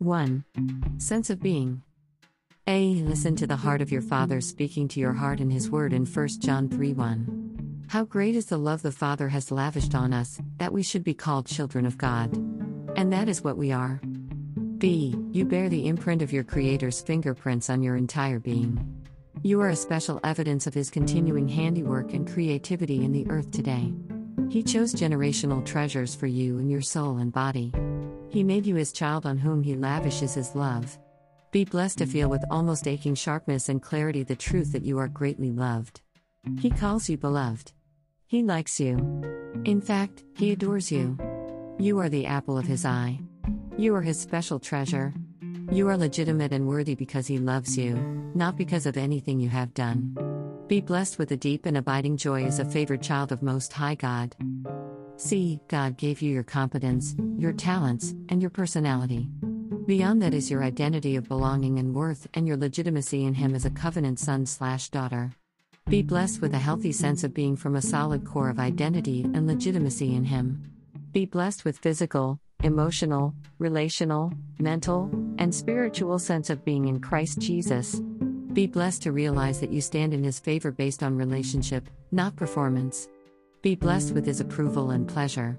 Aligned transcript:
1. 0.00 0.44
Sense 0.96 1.28
of 1.28 1.42
being. 1.42 1.82
A. 2.66 2.94
Listen 3.02 3.36
to 3.36 3.46
the 3.46 3.56
heart 3.56 3.82
of 3.82 3.92
your 3.92 4.00
Father 4.00 4.40
speaking 4.40 4.88
to 4.88 5.00
your 5.00 5.12
heart 5.12 5.40
in 5.40 5.50
His 5.50 5.70
Word 5.70 5.92
in 5.92 6.06
1 6.06 6.28
John 6.40 6.70
3 6.70 6.94
1. 6.94 7.84
How 7.88 8.04
great 8.04 8.34
is 8.34 8.46
the 8.46 8.56
love 8.56 8.80
the 8.80 8.92
Father 8.92 9.28
has 9.28 9.50
lavished 9.50 9.94
on 9.94 10.14
us, 10.14 10.40
that 10.56 10.72
we 10.72 10.82
should 10.82 11.04
be 11.04 11.12
called 11.12 11.46
children 11.46 11.84
of 11.84 11.98
God. 11.98 12.34
And 12.96 13.12
that 13.12 13.28
is 13.28 13.44
what 13.44 13.58
we 13.58 13.72
are. 13.72 14.00
B. 14.78 15.14
You 15.32 15.44
bear 15.44 15.68
the 15.68 15.86
imprint 15.86 16.22
of 16.22 16.32
your 16.32 16.44
Creator's 16.44 17.02
fingerprints 17.02 17.68
on 17.68 17.82
your 17.82 17.96
entire 17.96 18.38
being. 18.38 19.04
You 19.42 19.60
are 19.60 19.68
a 19.68 19.76
special 19.76 20.18
evidence 20.24 20.66
of 20.66 20.72
His 20.72 20.88
continuing 20.88 21.46
handiwork 21.46 22.14
and 22.14 22.26
creativity 22.26 23.04
in 23.04 23.12
the 23.12 23.28
earth 23.28 23.50
today. 23.50 23.92
He 24.48 24.62
chose 24.62 24.94
generational 24.94 25.62
treasures 25.62 26.14
for 26.14 26.26
you 26.26 26.58
in 26.58 26.70
your 26.70 26.80
soul 26.80 27.18
and 27.18 27.30
body. 27.30 27.74
He 28.30 28.44
made 28.44 28.64
you 28.64 28.76
His 28.76 28.92
child 28.92 29.26
on 29.26 29.38
whom 29.38 29.62
He 29.62 29.74
lavishes 29.74 30.34
His 30.34 30.54
love. 30.54 30.98
Be 31.50 31.64
blessed 31.64 31.98
to 31.98 32.06
feel 32.06 32.30
with 32.30 32.44
almost 32.48 32.86
aching 32.86 33.16
sharpness 33.16 33.68
and 33.68 33.82
clarity 33.82 34.22
the 34.22 34.36
truth 34.36 34.70
that 34.72 34.84
you 34.84 34.98
are 34.98 35.08
greatly 35.08 35.50
loved. 35.50 36.00
He 36.60 36.70
calls 36.70 37.08
you 37.08 37.18
beloved. 37.18 37.72
He 38.28 38.44
likes 38.44 38.78
you. 38.78 38.96
In 39.64 39.80
fact, 39.80 40.22
He 40.36 40.52
adores 40.52 40.92
you. 40.92 41.18
You 41.78 41.98
are 41.98 42.08
the 42.08 42.26
apple 42.26 42.56
of 42.56 42.66
His 42.66 42.84
eye. 42.84 43.18
You 43.76 43.96
are 43.96 44.02
His 44.02 44.20
special 44.20 44.60
treasure. 44.60 45.12
You 45.72 45.88
are 45.88 45.96
legitimate 45.96 46.52
and 46.52 46.68
worthy 46.68 46.94
because 46.94 47.26
He 47.26 47.38
loves 47.38 47.76
you, 47.76 47.96
not 48.34 48.56
because 48.56 48.86
of 48.86 48.96
anything 48.96 49.40
you 49.40 49.48
have 49.48 49.74
done. 49.74 50.16
Be 50.68 50.80
blessed 50.80 51.18
with 51.18 51.32
a 51.32 51.36
deep 51.36 51.66
and 51.66 51.76
abiding 51.76 52.16
joy 52.16 52.44
as 52.44 52.60
a 52.60 52.64
favored 52.64 53.02
child 53.02 53.32
of 53.32 53.42
Most 53.42 53.72
High 53.72 53.96
God. 53.96 54.36
See, 55.20 55.60
God 55.68 55.98
gave 55.98 56.22
you 56.22 56.32
your 56.32 56.42
competence, 56.42 57.14
your 57.36 57.52
talents, 57.52 58.14
and 58.30 58.40
your 58.40 58.48
personality. 58.48 59.28
Beyond 59.84 60.22
that 60.22 60.32
is 60.32 60.50
your 60.50 60.64
identity 60.64 61.14
of 61.14 61.28
belonging 61.28 61.78
and 61.78 61.94
worth 61.94 62.26
and 62.32 62.48
your 62.48 62.56
legitimacy 62.56 63.26
in 63.26 63.34
Him 63.34 63.54
as 63.54 63.66
a 63.66 63.70
covenant 63.70 64.18
son 64.18 64.46
slash 64.46 64.88
daughter. 64.88 65.32
Be 65.90 66.00
blessed 66.00 66.40
with 66.40 66.54
a 66.54 66.58
healthy 66.58 66.90
sense 66.90 67.22
of 67.22 67.34
being 67.34 67.54
from 67.54 67.76
a 67.76 67.82
solid 67.82 68.24
core 68.24 68.48
of 68.48 68.58
identity 68.58 69.20
and 69.22 69.46
legitimacy 69.46 70.14
in 70.14 70.24
Him. 70.24 70.62
Be 71.12 71.26
blessed 71.26 71.66
with 71.66 71.76
physical, 71.76 72.40
emotional, 72.64 73.34
relational, 73.58 74.32
mental, 74.58 75.10
and 75.36 75.54
spiritual 75.54 76.18
sense 76.18 76.48
of 76.48 76.64
being 76.64 76.88
in 76.88 76.98
Christ 76.98 77.40
Jesus. 77.40 78.00
Be 78.54 78.66
blessed 78.66 79.02
to 79.02 79.12
realize 79.12 79.60
that 79.60 79.70
you 79.70 79.82
stand 79.82 80.14
in 80.14 80.24
His 80.24 80.38
favor 80.38 80.70
based 80.70 81.02
on 81.02 81.18
relationship, 81.18 81.90
not 82.10 82.36
performance. 82.36 83.06
Be 83.62 83.74
blessed 83.74 84.12
with 84.14 84.24
His 84.24 84.40
approval 84.40 84.90
and 84.90 85.06
pleasure. 85.06 85.58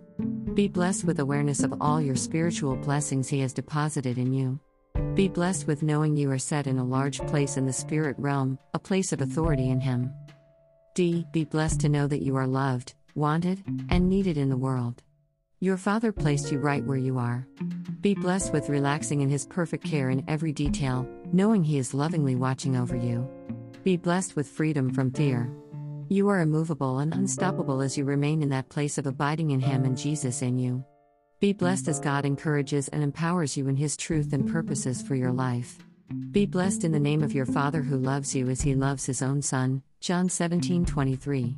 Be 0.55 0.67
blessed 0.67 1.03
with 1.03 1.19
awareness 1.19 1.61
of 1.61 1.75
all 1.79 2.01
your 2.01 2.15
spiritual 2.15 2.75
blessings 2.75 3.29
He 3.29 3.41
has 3.41 3.53
deposited 3.53 4.17
in 4.17 4.33
you. 4.33 4.59
Be 5.13 5.27
blessed 5.27 5.67
with 5.67 5.83
knowing 5.83 6.17
you 6.17 6.31
are 6.31 6.39
set 6.39 6.65
in 6.65 6.79
a 6.79 6.83
large 6.83 7.19
place 7.27 7.57
in 7.57 7.67
the 7.67 7.73
spirit 7.73 8.15
realm, 8.17 8.57
a 8.73 8.79
place 8.79 9.13
of 9.13 9.21
authority 9.21 9.69
in 9.69 9.79
Him. 9.79 10.11
D. 10.95 11.27
Be 11.31 11.45
blessed 11.45 11.79
to 11.81 11.89
know 11.89 12.07
that 12.07 12.23
you 12.23 12.35
are 12.37 12.47
loved, 12.47 12.95
wanted, 13.13 13.63
and 13.89 14.09
needed 14.09 14.35
in 14.35 14.49
the 14.49 14.57
world. 14.57 15.03
Your 15.59 15.77
Father 15.77 16.11
placed 16.11 16.51
you 16.51 16.57
right 16.57 16.83
where 16.83 16.97
you 16.97 17.19
are. 17.19 17.47
Be 18.01 18.15
blessed 18.15 18.51
with 18.51 18.67
relaxing 18.67 19.21
in 19.21 19.29
His 19.29 19.45
perfect 19.45 19.83
care 19.83 20.09
in 20.09 20.23
every 20.27 20.53
detail, 20.53 21.07
knowing 21.31 21.63
He 21.63 21.77
is 21.77 21.93
lovingly 21.93 22.35
watching 22.35 22.75
over 22.75 22.95
you. 22.95 23.29
Be 23.83 23.95
blessed 23.95 24.35
with 24.35 24.47
freedom 24.47 24.91
from 24.91 25.11
fear. 25.11 25.51
You 26.11 26.27
are 26.27 26.41
immovable 26.41 26.99
and 26.99 27.13
unstoppable 27.13 27.79
as 27.79 27.97
you 27.97 28.03
remain 28.03 28.43
in 28.43 28.49
that 28.49 28.67
place 28.67 28.97
of 28.97 29.07
abiding 29.07 29.51
in 29.51 29.61
Him 29.61 29.85
and 29.85 29.97
Jesus 29.97 30.41
in 30.41 30.59
you. 30.59 30.83
Be 31.39 31.53
blessed 31.53 31.87
as 31.87 32.01
God 32.01 32.25
encourages 32.25 32.89
and 32.89 33.01
empowers 33.01 33.55
you 33.55 33.69
in 33.69 33.77
His 33.77 33.95
truth 33.95 34.33
and 34.33 34.51
purposes 34.51 35.01
for 35.01 35.15
your 35.15 35.31
life. 35.31 35.77
Be 36.31 36.45
blessed 36.45 36.83
in 36.83 36.91
the 36.91 36.99
name 36.99 37.23
of 37.23 37.31
your 37.31 37.45
Father 37.45 37.81
who 37.81 37.95
loves 37.95 38.35
you 38.35 38.49
as 38.49 38.59
He 38.59 38.75
loves 38.75 39.05
His 39.05 39.21
own 39.21 39.41
Son. 39.41 39.83
John 40.01 40.27
17 40.27 40.83
23. 40.85 41.55